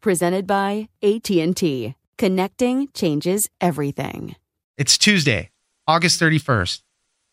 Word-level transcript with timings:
Presented 0.00 0.46
by 0.46 0.88
AT&T. 1.02 1.94
Connecting 2.18 2.88
changes 2.94 3.50
everything. 3.60 4.36
It's 4.76 4.96
Tuesday, 4.96 5.50
August 5.88 6.20
31st. 6.20 6.82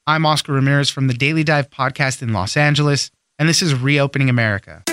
I'm 0.08 0.26
Oscar 0.26 0.54
Ramirez 0.54 0.90
from 0.90 1.06
the 1.06 1.14
Daily 1.14 1.44
Dive 1.44 1.70
podcast 1.70 2.24
in 2.24 2.34
Los 2.34 2.58
Angeles, 2.58 3.12
and 3.38 3.48
this 3.48 3.62
is 3.62 3.76
Reopening 3.76 4.32
America. 4.32 4.84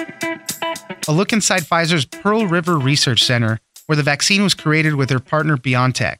A 1.08 1.12
look 1.12 1.32
inside 1.32 1.62
Pfizer's 1.62 2.04
Pearl 2.04 2.46
River 2.46 2.78
Research 2.78 3.22
Center, 3.24 3.58
where 3.86 3.96
the 3.96 4.02
vaccine 4.02 4.42
was 4.42 4.52
created 4.52 4.96
with 4.96 5.08
their 5.08 5.18
partner 5.18 5.56
BioNTech. 5.56 6.18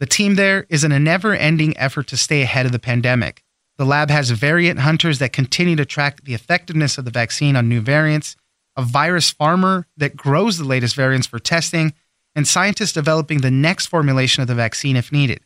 The 0.00 0.06
team 0.06 0.34
there 0.34 0.66
is 0.68 0.84
in 0.84 0.92
a 0.92 1.00
never 1.00 1.34
ending 1.34 1.74
effort 1.78 2.08
to 2.08 2.18
stay 2.18 2.42
ahead 2.42 2.66
of 2.66 2.72
the 2.72 2.78
pandemic. 2.78 3.42
The 3.78 3.86
lab 3.86 4.10
has 4.10 4.30
variant 4.30 4.80
hunters 4.80 5.18
that 5.18 5.32
continue 5.32 5.76
to 5.76 5.86
track 5.86 6.24
the 6.24 6.34
effectiveness 6.34 6.98
of 6.98 7.06
the 7.06 7.10
vaccine 7.10 7.56
on 7.56 7.70
new 7.70 7.80
variants 7.80 8.36
a 8.76 8.82
virus 8.82 9.30
farmer 9.30 9.86
that 9.96 10.16
grows 10.16 10.58
the 10.58 10.64
latest 10.64 10.94
variants 10.94 11.26
for 11.26 11.38
testing, 11.38 11.92
and 12.34 12.46
scientists 12.46 12.92
developing 12.92 13.40
the 13.40 13.50
next 13.50 13.86
formulation 13.86 14.40
of 14.40 14.48
the 14.48 14.54
vaccine 14.54 14.96
if 14.96 15.10
needed. 15.10 15.40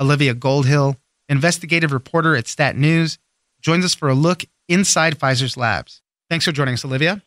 Olivia 0.00 0.34
Goldhill, 0.34 0.96
investigative 1.28 1.92
reporter 1.92 2.36
at 2.36 2.46
Stat 2.46 2.76
News, 2.76 3.18
joins 3.60 3.84
us 3.84 3.94
for 3.94 4.08
a 4.08 4.14
look 4.14 4.44
inside 4.68 5.18
Pfizer's 5.18 5.56
labs. 5.56 6.02
Thanks 6.28 6.44
for 6.44 6.52
joining 6.52 6.74
us, 6.74 6.84
Olivia. 6.84 7.22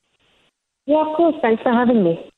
Yeah, 0.85 1.05
of 1.05 1.15
course. 1.15 1.35
Thanks 1.41 1.61
for 1.61 1.71
having 1.71 2.03
me. 2.03 2.31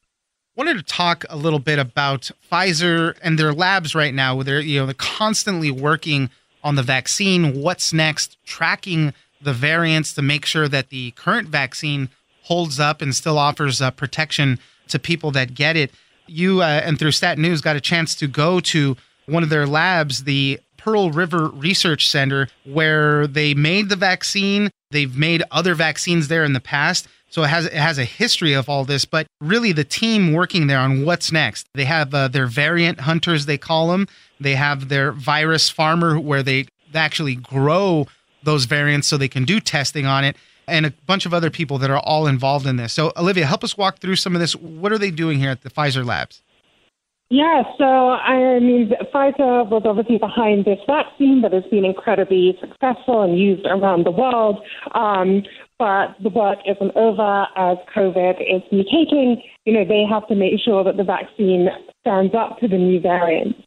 Wanted 0.56 0.77
to 0.77 0.83
talk 0.83 1.23
a 1.29 1.38
little 1.38 1.59
bit 1.59 1.79
about 1.79 2.29
Pfizer 2.51 3.17
and 3.22 3.39
their 3.39 3.53
labs 3.53 3.95
right 3.95 4.13
now. 4.13 4.35
Where 4.35 4.44
they're 4.44 4.59
you 4.59 4.79
know 4.79 4.85
they're 4.85 4.94
constantly 4.95 5.72
working 5.72 6.29
on 6.63 6.75
the 6.75 6.83
vaccine. 6.83 7.61
What's 7.61 7.94
next? 7.94 8.38
Tracking 8.44 9.13
the 9.41 9.53
variants 9.53 10.13
to 10.16 10.22
make 10.22 10.45
sure 10.45 10.67
that 10.67 10.89
the 10.89 11.11
current 11.11 11.47
vaccine 11.47 12.09
holds 12.44 12.79
up 12.79 13.02
and 13.02 13.16
still 13.16 13.38
offers 13.38 13.81
uh, 13.81 13.91
protection 13.91 14.59
to 14.88 15.00
people 15.00 15.31
that 15.31 15.53
get 15.53 15.75
it. 15.75 15.91
You 16.28 16.62
uh, 16.62 16.81
and 16.84 16.97
through 16.97 17.12
Stat 17.12 17.38
News 17.38 17.62
got 17.62 17.75
a 17.75 17.81
chance 17.81 18.16
to 18.16 18.28
go 18.28 18.59
to 18.62 18.96
one 19.25 19.44
of 19.44 19.50
their 19.50 19.68
labs, 19.68 20.24
the 20.24 20.59
Pearl 20.78 21.12
River 21.12 21.47
Research 21.50 22.07
Center, 22.07 22.47
where 22.66 23.28
they 23.28 23.53
made 23.53 23.90
the 23.90 23.96
vaccine. 23.96 24.69
They've 24.90 25.16
made 25.16 25.44
other 25.51 25.75
vaccines 25.75 26.28
there 26.28 26.44
in 26.44 26.53
the 26.53 26.59
past. 26.59 27.07
So 27.30 27.44
it 27.44 27.47
has 27.47 27.66
it 27.66 27.74
has 27.74 27.97
a 27.97 28.03
history 28.03 28.53
of 28.53 28.68
all 28.68 28.84
this, 28.84 29.06
but 29.06 29.28
really 29.40 29.72
the 29.72 29.85
team 29.85 30.34
working 30.34 30.68
there 30.68 30.80
on 30.80 31.06
what's 31.06 31.31
next. 31.31 31.66
They 31.74 31.85
have 31.85 32.13
uh, 32.13 32.28
their 32.28 32.47
variant 32.47 33.01
hunters, 33.01 33.46
they 33.46 33.57
call 33.57 33.90
them. 33.90 34.07
They 34.40 34.56
have 34.56 34.90
their 34.90 35.12
virus 35.12 35.69
farmer, 35.69 36.19
where 36.19 36.44
they 36.44 36.66
actually 36.94 37.35
grow 37.35 38.07
those 38.44 38.66
variants 38.66 39.07
so 39.07 39.18
they 39.18 39.28
can 39.28 39.46
do 39.46 39.59
testing 39.59 40.06
on 40.06 40.25
it 40.25 40.35
and 40.67 40.85
a 40.85 40.91
bunch 41.05 41.25
of 41.25 41.33
other 41.33 41.49
people 41.49 41.77
that 41.79 41.89
are 41.89 41.99
all 41.99 42.27
involved 42.27 42.66
in 42.66 42.77
this. 42.77 42.94
So, 42.94 43.11
Olivia, 43.17 43.45
help 43.45 43.63
us 43.63 43.77
walk 43.77 43.99
through 43.99 44.16
some 44.16 44.35
of 44.35 44.41
this. 44.41 44.55
What 44.55 44.91
are 44.91 44.97
they 44.97 45.11
doing 45.11 45.39
here 45.39 45.49
at 45.49 45.61
the 45.61 45.69
Pfizer 45.69 46.05
labs? 46.05 46.41
Yeah, 47.29 47.63
so 47.77 47.85
I 47.85 48.59
mean, 48.59 48.91
Pfizer 49.13 49.66
was 49.69 49.83
obviously 49.85 50.17
behind 50.17 50.66
this 50.66 50.79
vaccine 50.85 51.41
that 51.44 51.53
has 51.53 51.63
been 51.71 51.85
incredibly 51.85 52.57
successful 52.59 53.21
and 53.23 53.39
used 53.39 53.66
around 53.66 54.05
the 54.05 54.11
world. 54.11 54.59
Um, 54.94 55.44
but 55.79 56.13
the 56.21 56.29
work 56.29 56.59
isn't 56.67 56.91
over 56.94 57.47
as 57.55 57.77
COVID 57.95 58.41
is 58.41 58.61
mutating. 58.69 59.41
You 59.66 59.73
know, 59.73 59.85
they 59.85 60.03
have 60.07 60.27
to 60.27 60.35
make 60.35 60.59
sure 60.59 60.83
that 60.83 60.97
the 60.97 61.05
vaccine 61.05 61.69
stands 62.01 62.35
up 62.35 62.59
to 62.59 62.67
the 62.67 62.77
new 62.77 63.00
variants. 63.00 63.57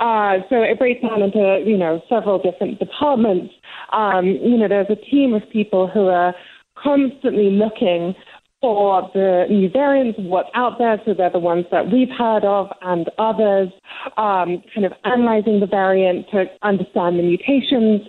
Uh, 0.00 0.38
so 0.48 0.62
it 0.62 0.78
breaks 0.78 1.02
down 1.02 1.22
into, 1.22 1.62
you 1.66 1.76
know, 1.76 2.00
several 2.08 2.38
different 2.38 2.78
departments. 2.78 3.52
Um, 3.92 4.26
you 4.26 4.56
know, 4.56 4.68
there's 4.68 4.90
a 4.90 5.10
team 5.10 5.34
of 5.34 5.42
people 5.52 5.88
who 5.88 6.06
are 6.06 6.34
constantly 6.76 7.50
looking 7.50 8.14
for 8.60 9.08
the 9.14 9.44
new 9.48 9.68
variants, 9.70 10.18
what's 10.20 10.48
out 10.54 10.78
there. 10.78 11.00
So 11.06 11.14
they're 11.14 11.30
the 11.30 11.38
ones 11.38 11.66
that 11.70 11.90
we've 11.92 12.10
heard 12.10 12.44
of 12.44 12.68
and 12.82 13.08
others, 13.18 13.68
um, 14.16 14.62
kind 14.74 14.84
of 14.84 14.92
analyzing 15.04 15.60
the 15.60 15.66
variant 15.66 16.26
to 16.32 16.46
understand 16.62 17.18
the 17.18 17.22
mutations. 17.22 18.02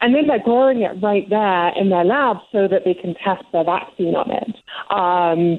And 0.00 0.14
then 0.14 0.28
they're 0.28 0.42
growing 0.42 0.82
it 0.82 1.02
right 1.02 1.28
there 1.28 1.68
in 1.76 1.90
their 1.90 2.04
lab 2.04 2.36
so 2.52 2.68
that 2.68 2.82
they 2.84 2.94
can 2.94 3.14
test 3.14 3.44
their 3.52 3.64
vaccine 3.64 4.14
on 4.14 4.30
it. 4.30 4.56
Um, 4.90 5.58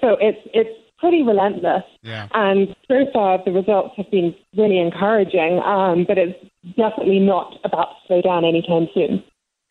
so 0.00 0.16
it's, 0.20 0.40
it's 0.54 0.81
pretty 1.02 1.22
relentless. 1.22 1.82
Yeah. 2.02 2.28
And 2.32 2.74
so 2.86 3.04
far, 3.12 3.44
the 3.44 3.50
results 3.50 3.94
have 3.96 4.10
been 4.10 4.34
really 4.56 4.78
encouraging, 4.78 5.60
um, 5.64 6.04
but 6.06 6.16
it's 6.16 6.38
definitely 6.76 7.18
not 7.18 7.58
about 7.64 7.88
to 7.88 7.94
slow 8.06 8.22
down 8.22 8.44
anytime 8.44 8.88
soon. 8.94 9.22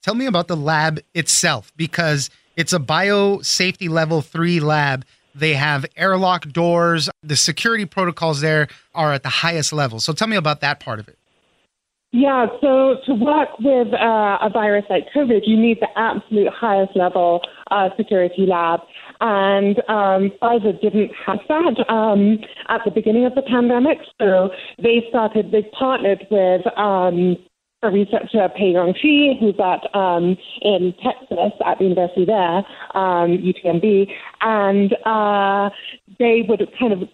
Tell 0.03 0.14
me 0.14 0.25
about 0.25 0.50
the 0.50 0.58
lab 0.58 1.00
itself 1.14 1.72
because 1.78 2.30
it's 2.58 2.74
a 2.74 2.80
biosafety 2.80 3.90
level 3.90 4.22
three 4.22 4.59
lab. 4.59 5.06
They 5.34 5.53
have 5.53 5.86
airlock 5.96 6.50
doors. 6.50 7.09
The 7.24 7.38
security 7.38 7.86
protocols 7.86 8.42
there 8.42 8.68
are 8.94 9.13
at 9.13 9.24
the 9.24 9.30
highest 9.30 9.72
level. 9.72 10.02
So 10.02 10.12
tell 10.12 10.28
me 10.28 10.36
about 10.36 10.59
that 10.59 10.81
part 10.81 11.00
of 11.00 11.08
it. 11.08 11.18
Yeah, 12.13 12.47
so 12.59 12.97
to 13.05 13.13
work 13.13 13.57
with 13.59 13.88
uh, 13.94 14.38
a 14.41 14.49
virus 14.51 14.83
like 14.89 15.07
COVID, 15.16 15.44
you 15.45 15.55
need 15.55 15.77
the 15.79 15.88
absolute 15.95 16.51
highest 16.51 16.94
level 16.94 17.39
uh, 17.72 17.88
security 17.95 18.45
lab. 18.45 18.81
And 19.22 19.77
um, 19.88 20.31
Pfizer 20.41 20.79
didn't 20.81 21.11
have 21.25 21.39
that 21.47 21.86
um, 21.88 22.39
at 22.68 22.81
the 22.83 22.91
beginning 22.91 23.25
of 23.25 23.36
the 23.36 23.44
pandemic. 23.44 24.00
So 24.19 24.50
they 24.77 25.06
started, 25.07 25.51
they 25.53 25.63
partnered 25.77 26.27
with 26.30 26.68
um, 26.77 27.38
a 27.81 27.89
researcher, 27.89 28.50
Peiyong 28.59 28.94
Shi, 29.01 29.38
who's 29.39 29.56
at 29.57 29.95
um, 29.95 30.38
in 30.62 30.94
Texas 31.01 31.53
at 31.65 31.77
the 31.77 31.86
university 31.86 32.25
there, 32.25 32.57
um, 32.94 33.39
UTMB, 33.39 34.12
and 34.41 34.94
uh, 35.06 35.69
they 36.19 36.44
would 36.47 36.62
kind 36.77 36.91
of 36.91 37.07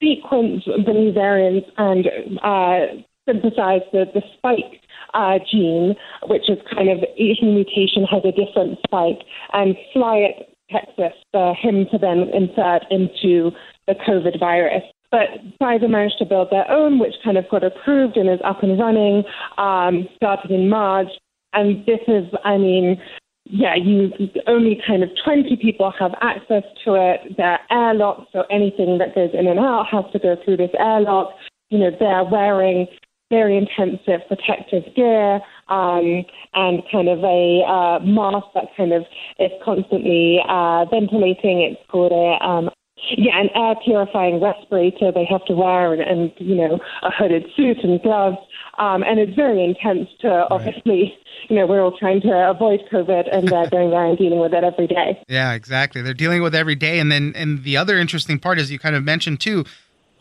sequence 0.00 0.64
the 0.66 0.92
new 0.92 1.12
variants 1.12 1.68
and 1.78 2.06
uh, 2.42 3.02
synthesize 3.28 3.82
the, 3.92 4.06
the 4.14 4.22
spike 4.36 4.80
uh, 5.14 5.38
gene, 5.50 5.94
which 6.28 6.48
is 6.48 6.58
kind 6.74 6.90
of 6.90 6.98
each 7.16 7.38
mutation 7.42 8.04
has 8.04 8.22
a 8.24 8.32
different 8.32 8.78
spike, 8.86 9.26
and 9.52 9.76
fly 9.92 10.16
it 10.16 10.48
Texas 10.72 11.12
for 11.32 11.54
him 11.54 11.86
to 11.90 11.98
then 11.98 12.30
insert 12.32 12.82
into 12.90 13.50
the 13.86 13.94
COVID 14.06 14.38
virus. 14.40 14.82
But 15.10 15.28
Pfizer 15.60 15.90
managed 15.90 16.18
to 16.18 16.24
build 16.24 16.48
their 16.50 16.68
own, 16.70 16.98
which 16.98 17.14
kind 17.22 17.36
of 17.36 17.48
got 17.50 17.62
approved 17.62 18.16
and 18.16 18.30
is 18.30 18.40
up 18.44 18.62
and 18.62 18.78
running, 18.78 19.24
um, 19.58 20.08
started 20.16 20.50
in 20.50 20.70
March. 20.70 21.08
And 21.52 21.84
this 21.84 22.00
is, 22.08 22.24
I 22.44 22.56
mean, 22.56 22.98
yeah, 23.44 23.74
you 23.74 24.10
only 24.46 24.80
kind 24.86 25.02
of 25.02 25.10
20 25.22 25.56
people 25.60 25.92
have 25.98 26.12
access 26.22 26.62
to 26.84 26.94
it. 26.94 27.36
They're 27.36 27.60
airlocked, 27.70 28.26
so 28.32 28.44
anything 28.50 28.98
that 28.98 29.14
goes 29.14 29.30
in 29.34 29.46
and 29.46 29.58
out 29.58 29.86
has 29.90 30.04
to 30.12 30.18
go 30.18 30.36
through 30.42 30.56
this 30.56 30.70
airlock. 30.78 31.32
You 31.68 31.78
know, 31.78 31.90
they're 31.98 32.24
wearing 32.24 32.86
very 33.32 33.56
intensive 33.56 34.20
protective 34.28 34.84
gear 34.94 35.40
um, 35.68 36.22
and 36.52 36.82
kind 36.92 37.08
of 37.08 37.24
a 37.24 37.64
uh, 37.64 37.98
mask 38.04 38.46
that 38.54 38.68
kind 38.76 38.92
of 38.92 39.02
is 39.38 39.50
constantly 39.64 40.38
uh, 40.46 40.84
ventilating. 40.90 41.62
It's 41.64 41.80
called 41.90 42.12
a 42.12 42.44
um, 42.44 42.68
yeah, 43.16 43.40
an 43.40 43.48
air 43.54 43.74
purifying 43.84 44.40
respirator 44.40 45.10
they 45.10 45.24
have 45.24 45.44
to 45.46 45.54
wear, 45.54 45.94
and, 45.94 46.02
and 46.02 46.30
you 46.36 46.54
know 46.54 46.78
a 47.02 47.10
hooded 47.10 47.44
suit 47.56 47.78
and 47.82 48.00
gloves, 48.02 48.36
um, 48.78 49.02
and 49.02 49.18
it's 49.18 49.34
very 49.34 49.64
intense. 49.64 50.08
To 50.20 50.28
right. 50.28 50.46
obviously, 50.50 51.14
you 51.48 51.56
know, 51.56 51.66
we're 51.66 51.82
all 51.82 51.96
trying 51.98 52.20
to 52.20 52.50
avoid 52.50 52.80
COVID, 52.92 53.34
and 53.34 53.48
they're 53.48 53.70
going 53.70 53.90
there 53.90 54.04
and 54.04 54.18
dealing 54.18 54.40
with 54.40 54.52
it 54.52 54.62
every 54.62 54.86
day. 54.86 55.20
Yeah, 55.26 55.52
exactly. 55.52 56.02
They're 56.02 56.14
dealing 56.14 56.42
with 56.42 56.54
every 56.54 56.76
day, 56.76 56.98
and 57.00 57.10
then 57.10 57.32
and 57.34 57.64
the 57.64 57.78
other 57.78 57.98
interesting 57.98 58.38
part 58.38 58.58
is 58.58 58.70
you 58.70 58.78
kind 58.78 58.94
of 58.94 59.02
mentioned 59.02 59.40
too 59.40 59.64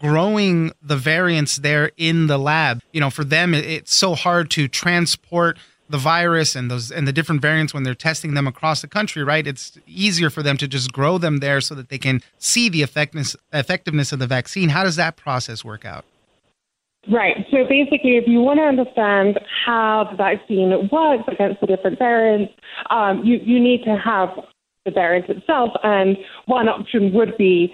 growing 0.02 0.72
the 0.82 0.98
variants 0.98 1.58
there 1.58 1.92
in 1.96 2.28
the 2.28 2.38
lab. 2.38 2.82
You 2.92 3.00
know, 3.00 3.10
for 3.10 3.24
them, 3.24 3.54
it's 3.54 3.94
so 3.94 4.16
hard 4.16 4.50
to 4.52 4.68
transport 4.68 5.58
the 5.90 5.98
virus 5.98 6.56
and 6.56 6.72
those 6.72 6.90
and 6.90 7.08
the 7.08 7.14
different 7.14 7.42
variants 7.42 7.74
when 7.74 7.84
they're 7.84 7.94
testing 7.94 8.34
them 8.34 8.48
across 8.48 8.82
the 8.82 8.88
country, 8.88 9.24
right? 9.24 9.46
It's 9.46 9.78
easier 9.86 10.30
for 10.30 10.42
them 10.42 10.58
to 10.58 10.68
just 10.68 10.92
grow 10.92 11.18
them 11.18 11.38
there 11.38 11.62
so 11.62 11.76
that 11.76 11.90
they 11.90 11.98
can 11.98 12.22
see 12.40 12.70
the 12.70 12.82
effectiveness 12.82 13.36
effectiveness 13.54 14.12
of 14.12 14.20
the 14.20 14.28
vaccine. 14.28 14.70
How 14.70 14.84
does 14.84 14.96
that 14.96 15.18
process 15.18 15.64
work 15.64 15.86
out? 15.86 16.06
Right. 17.12 17.36
So 17.52 17.66
basically, 17.68 18.18
if 18.18 18.26
you 18.28 18.42
want 18.42 18.60
to 18.60 18.64
understand 18.64 19.40
how 19.66 20.08
the 20.12 20.18
vaccine 20.18 20.70
works 20.92 21.24
against 21.28 21.60
the 21.60 21.68
different 21.68 21.98
variants, 21.98 22.54
um, 22.90 23.24
you, 23.24 23.40
you 23.44 23.60
need 23.60 23.84
to 23.86 23.98
have 23.98 24.30
the 24.86 24.92
variant 24.92 25.28
itself. 25.30 25.72
And 25.84 26.16
one 26.46 26.70
option 26.70 27.12
would 27.14 27.36
be 27.38 27.74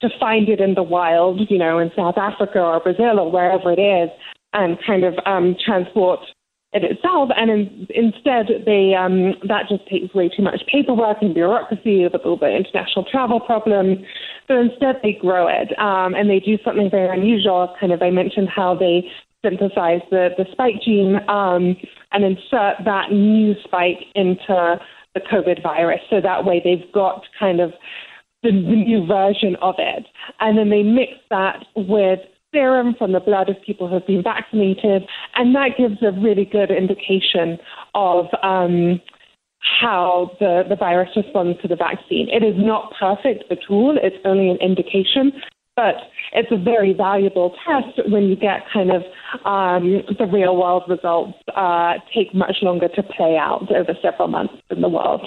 to 0.00 0.08
find 0.20 0.48
it 0.48 0.60
in 0.60 0.74
the 0.74 0.82
wild, 0.82 1.40
you 1.48 1.58
know, 1.58 1.78
in 1.78 1.90
South 1.96 2.18
Africa 2.18 2.60
or 2.60 2.80
Brazil 2.80 3.18
or 3.18 3.30
wherever 3.30 3.72
it 3.72 3.80
is, 3.80 4.10
and 4.52 4.78
kind 4.86 5.04
of 5.04 5.14
um, 5.24 5.56
transport 5.64 6.20
it 6.72 6.84
itself. 6.84 7.30
And 7.36 7.50
in, 7.50 7.86
instead, 7.90 8.46
they 8.66 8.94
um, 8.94 9.34
that 9.48 9.68
just 9.68 9.88
takes 9.88 10.14
way 10.14 10.28
too 10.28 10.42
much 10.42 10.60
paperwork 10.70 11.18
and 11.22 11.32
bureaucracy 11.32 12.04
with 12.04 12.20
all 12.24 12.36
the 12.36 12.54
international 12.54 13.06
travel 13.10 13.40
problems. 13.40 13.98
So 14.48 14.60
instead, 14.60 14.96
they 15.02 15.12
grow 15.12 15.48
it, 15.48 15.76
um, 15.78 16.14
and 16.14 16.28
they 16.28 16.40
do 16.40 16.58
something 16.64 16.90
very 16.90 17.08
unusual. 17.16 17.74
Kind 17.80 17.92
of, 17.92 18.02
I 18.02 18.10
mentioned 18.10 18.48
how 18.48 18.74
they 18.74 19.08
synthesize 19.44 20.00
the, 20.10 20.30
the 20.36 20.44
spike 20.52 20.82
gene 20.84 21.16
um, 21.28 21.76
and 22.12 22.24
insert 22.24 22.76
that 22.84 23.12
new 23.12 23.54
spike 23.64 24.00
into 24.14 24.80
the 25.14 25.20
COVID 25.20 25.62
virus. 25.62 26.00
So 26.10 26.20
that 26.20 26.44
way, 26.44 26.60
they've 26.62 26.90
got 26.92 27.22
kind 27.38 27.60
of 27.60 27.72
the, 28.46 28.52
the 28.52 28.76
new 28.76 29.06
version 29.06 29.56
of 29.60 29.74
it. 29.78 30.06
And 30.40 30.56
then 30.56 30.70
they 30.70 30.82
mix 30.82 31.12
that 31.30 31.64
with 31.74 32.20
serum 32.52 32.94
from 32.98 33.12
the 33.12 33.20
blood 33.20 33.48
of 33.48 33.56
people 33.64 33.88
who 33.88 33.94
have 33.94 34.06
been 34.06 34.22
vaccinated, 34.22 35.02
and 35.34 35.54
that 35.54 35.70
gives 35.76 36.02
a 36.02 36.12
really 36.20 36.44
good 36.44 36.70
indication 36.70 37.58
of 37.94 38.26
um, 38.42 39.00
how 39.80 40.30
the, 40.40 40.62
the 40.68 40.76
virus 40.76 41.10
responds 41.16 41.60
to 41.60 41.68
the 41.68 41.76
vaccine. 41.76 42.28
It 42.30 42.44
is 42.44 42.54
not 42.56 42.92
perfect 42.98 43.50
at 43.50 43.58
all, 43.68 43.98
it's 44.00 44.16
only 44.24 44.48
an 44.48 44.58
indication, 44.58 45.32
but 45.74 45.96
it's 46.32 46.50
a 46.50 46.56
very 46.56 46.94
valuable 46.94 47.54
test 47.66 48.08
when 48.10 48.24
you 48.24 48.36
get 48.36 48.62
kind 48.72 48.90
of 48.90 49.02
um, 49.44 50.02
the 50.18 50.26
real 50.26 50.56
world 50.56 50.84
results 50.88 51.34
uh, 51.54 51.94
take 52.14 52.34
much 52.34 52.56
longer 52.62 52.88
to 52.88 53.02
play 53.02 53.36
out 53.36 53.70
over 53.70 53.92
several 54.00 54.28
months 54.28 54.54
in 54.70 54.80
the 54.80 54.88
world 54.88 55.20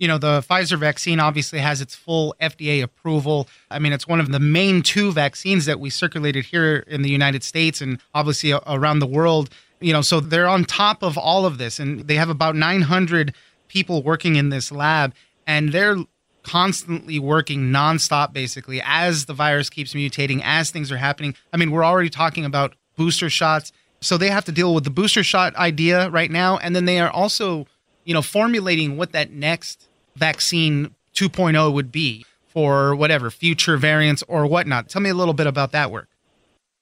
you 0.00 0.08
know, 0.08 0.16
the 0.16 0.40
Pfizer 0.40 0.78
vaccine 0.78 1.20
obviously 1.20 1.58
has 1.58 1.82
its 1.82 1.94
full 1.94 2.34
FDA 2.40 2.82
approval. 2.82 3.46
I 3.70 3.78
mean, 3.78 3.92
it's 3.92 4.08
one 4.08 4.18
of 4.18 4.32
the 4.32 4.40
main 4.40 4.82
two 4.82 5.12
vaccines 5.12 5.66
that 5.66 5.78
we 5.78 5.90
circulated 5.90 6.46
here 6.46 6.78
in 6.86 7.02
the 7.02 7.10
United 7.10 7.44
States 7.44 7.82
and 7.82 8.00
obviously 8.14 8.54
uh, 8.54 8.60
around 8.66 9.00
the 9.00 9.06
world. 9.06 9.50
You 9.78 9.92
know, 9.92 10.00
so 10.00 10.18
they're 10.18 10.48
on 10.48 10.64
top 10.64 11.02
of 11.02 11.18
all 11.18 11.44
of 11.44 11.58
this, 11.58 11.78
and 11.78 12.00
they 12.08 12.14
have 12.14 12.30
about 12.30 12.56
900 12.56 13.34
people 13.68 14.02
working 14.02 14.36
in 14.36 14.48
this 14.48 14.72
lab, 14.72 15.14
and 15.46 15.70
they're 15.70 15.96
constantly 16.42 17.18
working 17.18 17.70
nonstop, 17.70 18.32
basically, 18.32 18.82
as 18.82 19.26
the 19.26 19.34
virus 19.34 19.68
keeps 19.68 19.92
mutating, 19.92 20.40
as 20.42 20.70
things 20.70 20.90
are 20.90 20.96
happening. 20.96 21.34
I 21.52 21.58
mean, 21.58 21.70
we're 21.70 21.84
already 21.84 22.10
talking 22.10 22.46
about 22.46 22.74
booster 22.96 23.28
shots. 23.28 23.70
So 24.00 24.16
they 24.16 24.30
have 24.30 24.46
to 24.46 24.52
deal 24.52 24.74
with 24.74 24.84
the 24.84 24.90
booster 24.90 25.22
shot 25.22 25.54
idea 25.56 26.08
right 26.08 26.30
now, 26.30 26.56
and 26.56 26.74
then 26.74 26.86
they 26.86 27.00
are 27.00 27.10
also, 27.10 27.66
you 28.04 28.14
know, 28.14 28.22
formulating 28.22 28.96
what 28.96 29.12
that 29.12 29.30
next 29.30 29.89
vaccine 30.20 30.94
2.0 31.14 31.72
would 31.72 31.90
be 31.90 32.24
for 32.46 32.94
whatever 32.94 33.30
future 33.30 33.76
variants 33.76 34.22
or 34.28 34.46
whatnot. 34.46 34.88
Tell 34.88 35.02
me 35.02 35.10
a 35.10 35.14
little 35.14 35.34
bit 35.34 35.46
about 35.46 35.72
that 35.72 35.90
work. 35.90 36.08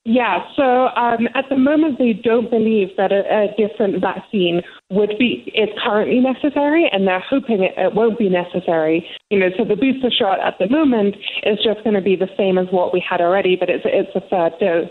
Yeah, 0.04 0.38
so 0.56 0.88
um, 0.96 1.28
at 1.34 1.44
the 1.50 1.58
moment 1.58 1.98
they 1.98 2.14
don't 2.14 2.48
believe 2.48 2.88
that 2.96 3.12
a, 3.12 3.20
a, 3.28 3.54
different 3.58 4.00
vaccine 4.00 4.62
would 4.88 5.12
be 5.18 5.52
is 5.54 5.68
currently 5.84 6.20
necessary, 6.20 6.88
and 6.90 7.06
they're 7.06 7.20
hoping 7.20 7.62
it, 7.62 7.74
it, 7.76 7.94
won't 7.94 8.18
be 8.18 8.30
necessary. 8.30 9.06
You 9.28 9.38
know, 9.38 9.50
so 9.58 9.66
the 9.66 9.76
booster 9.76 10.10
shot 10.10 10.40
at 10.40 10.54
the 10.58 10.66
moment 10.70 11.16
is 11.42 11.58
just 11.62 11.84
going 11.84 11.92
to 11.92 12.00
be 12.00 12.16
the 12.16 12.30
same 12.38 12.56
as 12.56 12.68
what 12.70 12.94
we 12.94 13.04
had 13.06 13.20
already, 13.20 13.54
but 13.54 13.68
it's 13.68 13.84
it's 13.84 14.08
a 14.14 14.26
third 14.30 14.52
dose. 14.58 14.88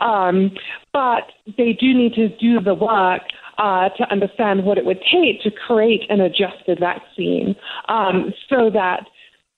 Um, 0.00 0.50
but 0.92 1.32
they 1.56 1.72
do 1.72 1.94
need 1.94 2.12
to 2.14 2.28
do 2.36 2.60
the 2.60 2.74
work 2.74 3.22
uh, 3.58 3.88
to 3.90 4.10
understand 4.10 4.64
what 4.64 4.78
it 4.78 4.84
would 4.84 5.00
take 5.12 5.42
to 5.42 5.50
create 5.50 6.02
an 6.08 6.20
adjusted 6.20 6.78
vaccine 6.78 7.56
um, 7.88 8.32
so 8.48 8.70
that 8.70 9.04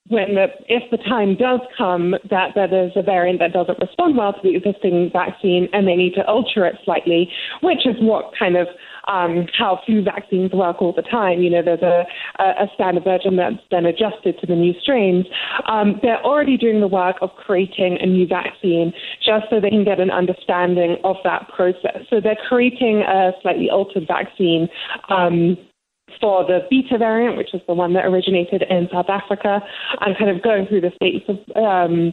when 0.08 0.34
the, 0.34 0.46
if 0.68 0.90
the 0.90 0.96
time 0.96 1.36
does 1.36 1.60
come 1.78 2.12
that, 2.30 2.50
that 2.56 2.70
there's 2.70 2.92
a 2.96 3.02
variant 3.02 3.38
that 3.38 3.52
doesn't 3.52 3.78
respond 3.78 4.16
well 4.16 4.32
to 4.32 4.40
the 4.42 4.56
existing 4.56 5.10
vaccine 5.12 5.68
and 5.72 5.86
they 5.86 5.94
need 5.94 6.14
to 6.14 6.26
alter 6.26 6.66
it 6.66 6.74
slightly, 6.84 7.30
which 7.62 7.86
is 7.86 7.94
what 8.00 8.32
kind 8.36 8.56
of 8.56 8.66
um, 9.10 9.46
how 9.58 9.80
flu 9.84 10.02
vaccines 10.02 10.52
work 10.52 10.80
all 10.80 10.92
the 10.92 11.02
time. 11.02 11.40
You 11.40 11.50
know, 11.50 11.62
there's 11.62 11.82
a, 11.82 12.04
a 12.38 12.66
standard 12.74 13.04
version 13.04 13.36
that's 13.36 13.56
then 13.70 13.86
adjusted 13.86 14.38
to 14.40 14.46
the 14.46 14.54
new 14.54 14.72
strains. 14.80 15.26
Um, 15.66 15.98
they're 16.02 16.24
already 16.24 16.56
doing 16.56 16.80
the 16.80 16.88
work 16.88 17.16
of 17.20 17.30
creating 17.36 17.98
a 18.00 18.06
new 18.06 18.26
vaccine 18.26 18.92
just 19.24 19.46
so 19.50 19.60
they 19.60 19.70
can 19.70 19.84
get 19.84 20.00
an 20.00 20.10
understanding 20.10 20.96
of 21.04 21.16
that 21.24 21.48
process. 21.48 22.06
So 22.08 22.20
they're 22.20 22.38
creating 22.48 23.02
a 23.02 23.32
slightly 23.42 23.68
altered 23.70 24.06
vaccine. 24.06 24.68
Um, 25.08 25.56
for 26.20 26.44
the 26.44 26.60
beta 26.68 26.98
variant, 26.98 27.36
which 27.36 27.54
is 27.54 27.60
the 27.68 27.72
one 27.72 27.94
that 27.94 28.04
originated 28.04 28.64
in 28.68 28.88
South 28.92 29.08
Africa, 29.08 29.60
and 30.00 30.18
kind 30.18 30.28
of 30.28 30.42
going 30.42 30.66
through 30.66 30.80
the 30.80 30.90
states 30.96 31.24
of 31.28 31.38
um, 31.56 32.12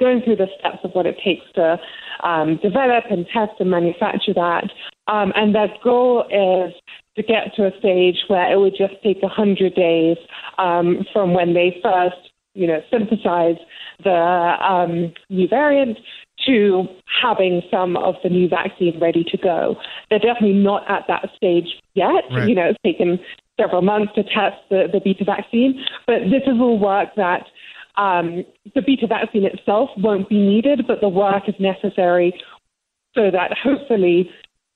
going 0.00 0.22
through 0.22 0.36
the 0.36 0.48
steps 0.58 0.78
of 0.82 0.90
what 0.92 1.06
it 1.06 1.16
takes 1.24 1.44
to 1.54 1.78
um, 2.24 2.58
develop 2.62 3.04
and 3.10 3.26
test 3.32 3.52
and 3.60 3.70
manufacture 3.70 4.34
that. 4.34 4.64
Um, 5.08 5.32
and 5.34 5.54
their 5.54 5.68
goal 5.82 6.24
is 6.30 6.74
to 7.16 7.22
get 7.22 7.54
to 7.56 7.66
a 7.66 7.78
stage 7.78 8.16
where 8.28 8.50
it 8.52 8.56
would 8.56 8.74
just 8.78 8.94
take 9.02 9.22
100 9.22 9.74
days 9.74 10.16
um, 10.58 11.04
from 11.12 11.34
when 11.34 11.54
they 11.54 11.78
first, 11.82 12.30
you 12.54 12.66
know, 12.66 12.80
synthesize 12.90 13.56
the 14.04 14.10
um, 14.12 15.12
new 15.28 15.48
variant 15.48 15.98
to 16.46 16.86
having 17.22 17.62
some 17.70 17.96
of 17.96 18.14
the 18.22 18.28
new 18.28 18.48
vaccine 18.48 18.98
ready 19.00 19.24
to 19.24 19.36
go. 19.36 19.76
They're 20.08 20.18
definitely 20.18 20.54
not 20.54 20.88
at 20.88 21.04
that 21.08 21.28
stage 21.36 21.66
yet. 21.94 22.24
Right. 22.30 22.48
You 22.48 22.54
know, 22.54 22.70
it's 22.70 22.78
taken 22.84 23.18
several 23.58 23.82
months 23.82 24.12
to 24.14 24.22
test 24.22 24.56
the, 24.70 24.86
the 24.92 25.00
beta 25.02 25.24
vaccine, 25.24 25.84
but 26.06 26.20
this 26.30 26.42
is 26.46 26.60
all 26.60 26.78
work 26.78 27.08
that 27.16 27.44
um, 27.96 28.44
the 28.76 28.82
beta 28.82 29.08
vaccine 29.08 29.44
itself 29.44 29.90
won't 29.96 30.28
be 30.28 30.38
needed, 30.38 30.86
but 30.86 31.00
the 31.00 31.08
work 31.08 31.48
is 31.48 31.56
necessary 31.58 32.32
so 33.14 33.30
that 33.32 33.56
hopefully 33.60 34.30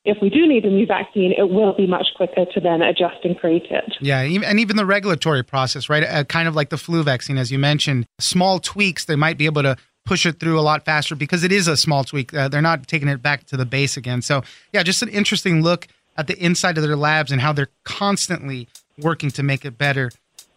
if 0.05 0.19
we 0.21 0.31
do 0.31 0.47
need 0.47 0.65
a 0.65 0.71
new 0.71 0.87
vaccine, 0.87 1.33
it 1.37 1.51
will 1.51 1.75
be 1.75 1.87
much 1.87 2.09
quicker 2.17 2.45
to 2.45 2.61
then 2.61 2.83
adjust 2.83 3.25
and 3.25 3.39
create 3.39 3.67
it. 3.71 3.97
Yeah, 4.01 4.21
and 4.21 4.59
even 4.59 4.77
the 4.77 4.87
regulatory 4.87 5.45
process, 5.45 5.89
right? 5.89 6.03
Uh, 6.03 6.25
kind 6.25 6.49
of 6.49 6.57
like 6.57 6.71
the 6.71 6.77
flu 6.77 7.03
vaccine, 7.03 7.39
as 7.39 7.53
you 7.53 7.59
mentioned, 7.59 8.07
small 8.19 8.59
tweaks, 8.59 9.05
they 9.05 9.17
might 9.17 9.39
be 9.39 9.47
able 9.47 9.63
to 9.63 9.77
push 10.05 10.27
it 10.27 10.41
through 10.41 10.59
a 10.59 10.63
lot 10.63 10.85
faster 10.85 11.15
because 11.15 11.45
it 11.45 11.53
is 11.53 11.69
a 11.69 11.77
small 11.77 12.03
tweak. 12.03 12.35
Uh, 12.35 12.49
they're 12.49 12.61
not 12.61 12.89
taking 12.89 13.07
it 13.07 13.23
back 13.23 13.45
to 13.45 13.57
the 13.57 13.65
base 13.65 13.97
again. 13.97 14.23
So, 14.23 14.43
yeah, 14.73 14.83
just 14.83 15.03
an 15.03 15.09
interesting 15.09 15.63
look 15.63 15.87
at 16.17 16.27
the 16.27 16.37
inside 16.45 16.77
of 16.77 16.83
their 16.83 16.97
labs 16.97 17.31
and 17.31 17.41
how 17.41 17.53
they're 17.53 17.71
constantly 17.85 18.69
working 18.99 19.31
to 19.31 19.45
make 19.45 19.65
it 19.65 19.79
better. 19.79 20.11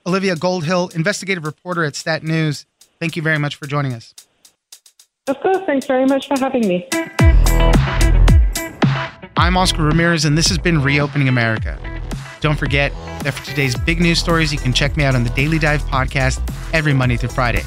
Olivia 0.07 0.35
Goldhill, 0.35 0.93
investigative 0.95 1.45
reporter 1.45 1.83
at 1.83 1.95
Stat 1.95 2.23
News, 2.23 2.65
thank 2.99 3.15
you 3.15 3.21
very 3.21 3.37
much 3.37 3.55
for 3.55 3.67
joining 3.67 3.93
us. 3.93 4.15
Of 5.27 5.39
course. 5.39 5.59
Thanks 5.65 5.85
very 5.85 6.05
much 6.05 6.27
for 6.27 6.39
having 6.39 6.67
me. 6.67 6.87
I'm 9.37 9.57
Oscar 9.57 9.83
Ramirez, 9.83 10.23
and 10.23 10.37
this 10.37 10.47
has 10.47 10.57
been 10.57 10.81
Reopening 10.81 11.27
America. 11.27 11.77
Don't 12.39 12.57
forget 12.57 12.93
that 13.23 13.33
for 13.33 13.45
today's 13.45 13.75
big 13.75 13.99
news 13.99 14.17
stories, 14.17 14.53
you 14.53 14.57
can 14.57 14.71
check 14.71 14.95
me 14.95 15.03
out 15.03 15.13
on 15.13 15.25
the 15.25 15.29
Daily 15.31 15.59
Dive 15.59 15.81
podcast 15.83 16.39
every 16.73 16.93
Monday 16.93 17.17
through 17.17 17.29
Friday. 17.29 17.63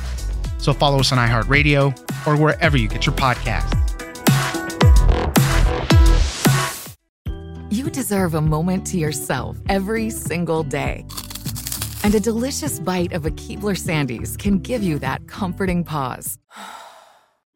So 0.56 0.72
follow 0.72 1.00
us 1.00 1.12
on 1.12 1.18
iHeartRadio 1.18 2.26
or 2.26 2.36
wherever 2.38 2.78
you 2.78 2.88
get 2.88 3.04
your 3.04 3.14
podcasts. 3.14 3.74
You 7.70 7.90
deserve 7.90 8.32
a 8.32 8.40
moment 8.40 8.86
to 8.86 8.98
yourself 8.98 9.58
every 9.68 10.08
single 10.08 10.62
day. 10.62 11.04
And 12.02 12.14
a 12.14 12.20
delicious 12.20 12.80
bite 12.80 13.12
of 13.12 13.26
a 13.26 13.30
Keebler 13.30 13.76
Sandies 13.76 14.38
can 14.38 14.58
give 14.58 14.82
you 14.82 14.98
that 15.00 15.26
comforting 15.28 15.84
pause. 15.84 16.38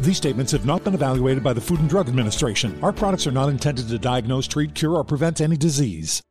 These 0.00 0.16
statements 0.16 0.52
have 0.52 0.66
not 0.66 0.84
been 0.84 0.94
evaluated 0.94 1.42
by 1.42 1.52
the 1.52 1.60
Food 1.60 1.80
and 1.80 1.88
Drug 1.88 2.08
Administration. 2.08 2.78
Our 2.82 2.92
products 2.92 3.26
are 3.26 3.32
not 3.32 3.48
intended 3.48 3.88
to 3.88 3.98
diagnose, 3.98 4.46
treat, 4.46 4.74
cure, 4.74 4.94
or 4.94 5.04
prevent 5.04 5.40
any 5.40 5.56
disease. 5.56 6.22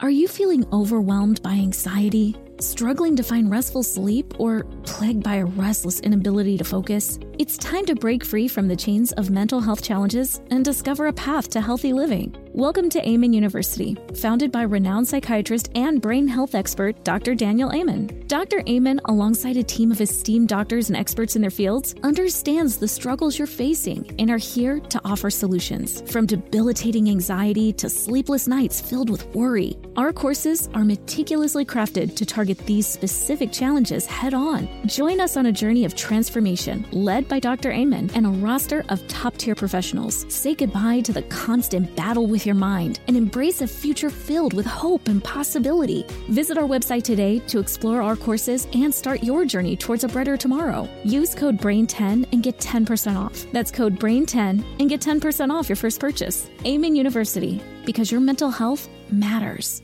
Are 0.00 0.10
you 0.10 0.28
feeling 0.28 0.64
overwhelmed 0.72 1.42
by 1.42 1.54
anxiety, 1.54 2.36
struggling 2.60 3.16
to 3.16 3.24
find 3.24 3.50
restful 3.50 3.82
sleep, 3.82 4.32
or 4.38 4.62
plagued 4.84 5.24
by 5.24 5.36
a 5.36 5.44
restless 5.44 5.98
inability 5.98 6.56
to 6.56 6.62
focus? 6.62 7.18
It's 7.40 7.58
time 7.58 7.84
to 7.86 7.96
break 7.96 8.24
free 8.24 8.46
from 8.46 8.68
the 8.68 8.76
chains 8.76 9.10
of 9.12 9.30
mental 9.30 9.60
health 9.60 9.82
challenges 9.82 10.40
and 10.52 10.64
discover 10.64 11.08
a 11.08 11.12
path 11.12 11.50
to 11.50 11.60
healthy 11.60 11.92
living. 11.92 12.36
Welcome 12.52 12.88
to 12.90 13.08
Amen 13.08 13.32
University, 13.32 13.96
founded 14.14 14.52
by 14.52 14.62
renowned 14.62 15.08
psychiatrist 15.08 15.70
and 15.74 16.00
brain 16.00 16.28
health 16.28 16.54
expert 16.54 17.02
Dr. 17.02 17.34
Daniel 17.34 17.72
Amen. 17.72 18.17
Dr. 18.28 18.62
Amen, 18.68 19.00
alongside 19.06 19.56
a 19.56 19.62
team 19.62 19.90
of 19.90 20.02
esteemed 20.02 20.48
doctors 20.48 20.90
and 20.90 20.98
experts 20.98 21.34
in 21.34 21.40
their 21.40 21.50
fields, 21.50 21.94
understands 22.02 22.76
the 22.76 22.86
struggles 22.86 23.38
you're 23.38 23.46
facing 23.46 24.14
and 24.18 24.30
are 24.30 24.36
here 24.36 24.80
to 24.80 25.00
offer 25.02 25.30
solutions. 25.30 26.02
From 26.12 26.26
debilitating 26.26 27.08
anxiety 27.08 27.72
to 27.72 27.88
sleepless 27.88 28.46
nights 28.46 28.82
filled 28.82 29.08
with 29.08 29.24
worry, 29.34 29.78
our 29.96 30.12
courses 30.12 30.68
are 30.74 30.84
meticulously 30.84 31.64
crafted 31.64 32.16
to 32.16 32.26
target 32.26 32.58
these 32.66 32.86
specific 32.86 33.50
challenges 33.50 34.04
head 34.04 34.34
on. 34.34 34.68
Join 34.86 35.20
us 35.20 35.38
on 35.38 35.46
a 35.46 35.52
journey 35.52 35.86
of 35.86 35.94
transformation 35.94 36.86
led 36.92 37.28
by 37.28 37.40
Dr. 37.40 37.72
Amen 37.72 38.10
and 38.14 38.26
a 38.26 38.28
roster 38.28 38.84
of 38.90 39.08
top 39.08 39.38
tier 39.38 39.54
professionals. 39.54 40.26
Say 40.28 40.54
goodbye 40.54 41.00
to 41.00 41.14
the 41.14 41.22
constant 41.22 41.96
battle 41.96 42.26
with 42.26 42.44
your 42.44 42.56
mind 42.56 43.00
and 43.08 43.16
embrace 43.16 43.62
a 43.62 43.66
future 43.66 44.10
filled 44.10 44.52
with 44.52 44.66
hope 44.66 45.08
and 45.08 45.24
possibility. 45.24 46.04
Visit 46.28 46.58
our 46.58 46.68
website 46.68 47.04
today 47.04 47.38
to 47.46 47.58
explore 47.58 48.02
our 48.02 48.17
courses 48.20 48.66
and 48.72 48.94
start 48.94 49.22
your 49.22 49.44
journey 49.44 49.76
towards 49.76 50.04
a 50.04 50.08
brighter 50.08 50.36
tomorrow. 50.36 50.88
Use 51.04 51.34
code 51.34 51.58
BRAIN10 51.58 52.32
and 52.32 52.42
get 52.42 52.58
10% 52.58 53.16
off. 53.16 53.46
That's 53.52 53.70
code 53.70 53.98
BRAIN10 53.98 54.80
and 54.80 54.88
get 54.88 55.00
10% 55.00 55.50
off 55.50 55.68
your 55.68 55.76
first 55.76 56.00
purchase. 56.00 56.48
Amen 56.66 56.96
University, 56.96 57.62
because 57.84 58.10
your 58.12 58.20
mental 58.20 58.50
health 58.50 58.88
matters. 59.10 59.82